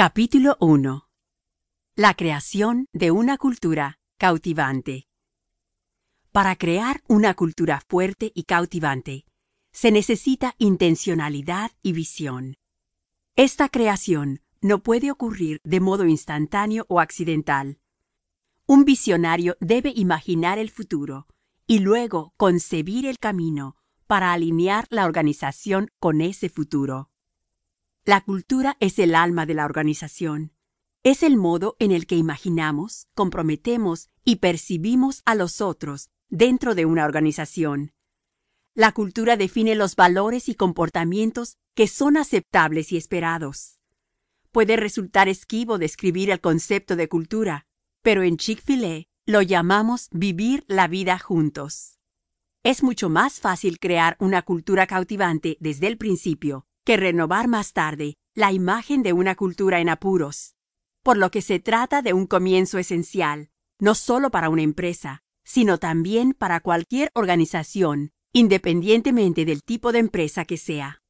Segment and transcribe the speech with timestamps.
[0.00, 1.08] Capítulo 1
[1.96, 5.08] La creación de una cultura cautivante
[6.30, 9.24] Para crear una cultura fuerte y cautivante,
[9.72, 12.54] se necesita intencionalidad y visión.
[13.34, 17.80] Esta creación no puede ocurrir de modo instantáneo o accidental.
[18.66, 21.26] Un visionario debe imaginar el futuro
[21.66, 23.74] y luego concebir el camino
[24.06, 27.10] para alinear la organización con ese futuro.
[28.08, 30.54] La cultura es el alma de la organización.
[31.02, 36.86] Es el modo en el que imaginamos, comprometemos y percibimos a los otros dentro de
[36.86, 37.92] una organización.
[38.74, 43.78] La cultura define los valores y comportamientos que son aceptables y esperados.
[44.52, 47.66] Puede resultar esquivo describir el concepto de cultura,
[48.00, 51.98] pero en Chick-fil-A lo llamamos vivir la vida juntos.
[52.62, 58.16] Es mucho más fácil crear una cultura cautivante desde el principio que renovar más tarde
[58.34, 60.54] la imagen de una cultura en apuros,
[61.02, 65.76] por lo que se trata de un comienzo esencial, no solo para una empresa, sino
[65.76, 71.02] también para cualquier organización, independientemente del tipo de empresa que sea.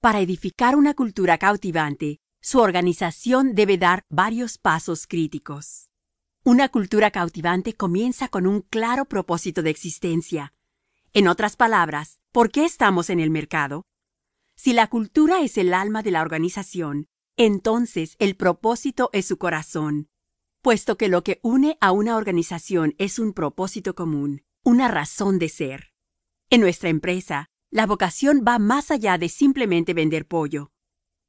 [0.00, 5.88] Para edificar una cultura cautivante, su organización debe dar varios pasos críticos.
[6.44, 10.54] Una cultura cautivante comienza con un claro propósito de existencia.
[11.12, 13.86] En otras palabras, ¿por qué estamos en el mercado?
[14.62, 17.08] Si la cultura es el alma de la organización,
[17.38, 20.10] entonces el propósito es su corazón,
[20.60, 25.48] puesto que lo que une a una organización es un propósito común, una razón de
[25.48, 25.94] ser.
[26.50, 30.72] En nuestra empresa, la vocación va más allá de simplemente vender pollo.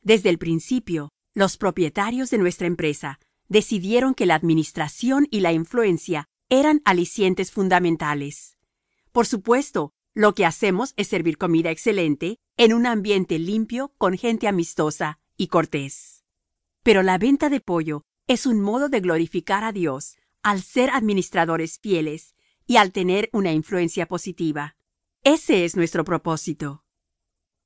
[0.00, 6.24] Desde el principio, los propietarios de nuestra empresa decidieron que la administración y la influencia
[6.48, 8.56] eran alicientes fundamentales.
[9.12, 14.48] Por supuesto, lo que hacemos es servir comida excelente en un ambiente limpio con gente
[14.48, 16.24] amistosa y cortés.
[16.82, 21.78] Pero la venta de pollo es un modo de glorificar a Dios al ser administradores
[21.78, 22.34] fieles
[22.66, 24.74] y al tener una influencia positiva.
[25.22, 26.84] Ese es nuestro propósito.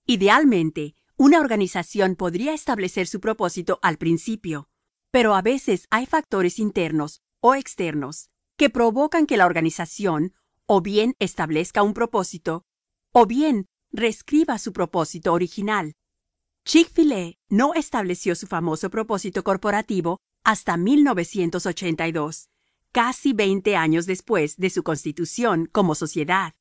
[0.05, 4.69] Idealmente, una organización podría establecer su propósito al principio,
[5.11, 10.35] pero a veces hay factores internos o externos que provocan que la organización
[10.75, 12.65] o bien establezca un propósito
[13.13, 15.93] o bien reescriba su propósito original.
[16.65, 22.49] Chick-fil-A no estableció su famoso propósito corporativo hasta 1982,
[22.91, 26.55] casi 20 años después de su constitución como sociedad.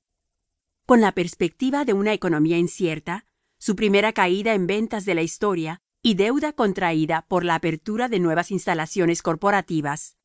[0.86, 3.26] Con la perspectiva de una economía incierta,
[3.60, 8.20] su primera caída en ventas de la historia y deuda contraída por la apertura de
[8.20, 10.18] nuevas instalaciones corporativas,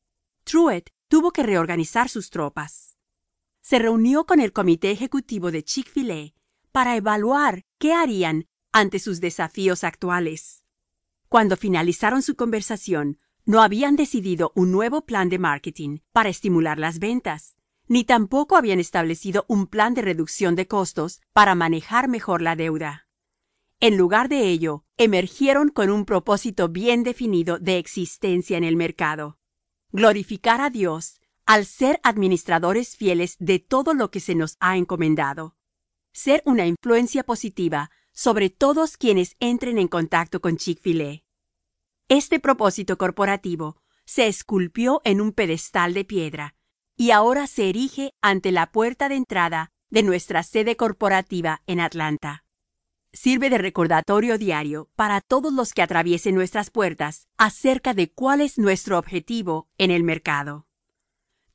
[0.43, 2.86] Truett tuvo que reorganizar sus tropas.
[3.69, 6.31] Se reunió con el comité ejecutivo de Chick-fil-A
[6.71, 10.63] para evaluar qué harían ante sus desafíos actuales.
[11.27, 16.99] Cuando finalizaron su conversación, no habían decidido un nuevo plan de marketing para estimular las
[16.99, 17.57] ventas,
[17.89, 23.09] ni tampoco habían establecido un plan de reducción de costos para manejar mejor la deuda.
[23.81, 29.39] En lugar de ello, emergieron con un propósito bien definido de existencia en el mercado.
[29.91, 35.57] Glorificar a Dios al ser administradores fieles de todo lo que se nos ha encomendado
[36.17, 41.21] ser una influencia positiva sobre todos quienes entren en contacto con Chick-fil-A.
[42.09, 46.55] Este propósito corporativo se esculpió en un pedestal de piedra
[46.95, 52.45] y ahora se erige ante la puerta de entrada de nuestra sede corporativa en Atlanta.
[53.13, 58.57] Sirve de recordatorio diario para todos los que atraviesen nuestras puertas acerca de cuál es
[58.57, 60.66] nuestro objetivo en el mercado.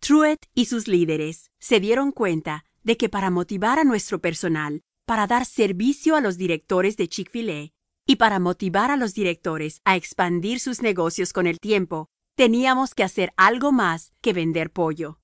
[0.02, 5.28] Truett y sus líderes se dieron cuenta de que para motivar a nuestro personal, para
[5.28, 7.70] dar servicio a los directores de Chick-fil-A
[8.04, 13.04] y para motivar a los directores a expandir sus negocios con el tiempo, teníamos que
[13.04, 15.20] hacer algo más que vender pollo.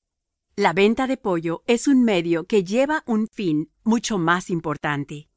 [0.54, 5.28] La venta de pollo es un medio que lleva un fin mucho más importante.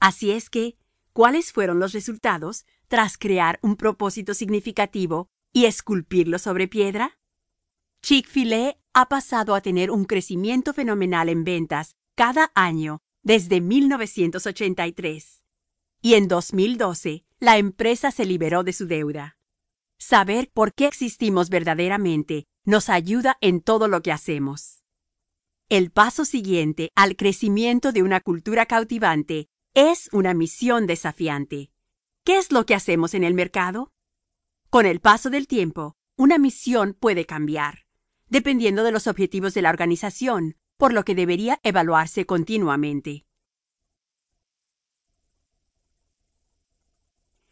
[0.00, 0.78] Así es que,
[1.12, 7.18] ¿cuáles fueron los resultados tras crear un propósito significativo y esculpirlo sobre piedra?
[8.06, 15.42] Chick-fil-A ha pasado a tener un crecimiento fenomenal en ventas cada año desde 1983.
[16.02, 19.38] Y en 2012, la empresa se liberó de su deuda.
[19.98, 24.84] Saber por qué existimos verdaderamente nos ayuda en todo lo que hacemos.
[25.68, 31.72] El paso siguiente al crecimiento de una cultura cautivante es una misión desafiante.
[32.22, 33.90] ¿Qué es lo que hacemos en el mercado?
[34.70, 37.85] Con el paso del tiempo, una misión puede cambiar
[38.28, 43.24] dependiendo de los objetivos de la organización, por lo que debería evaluarse continuamente.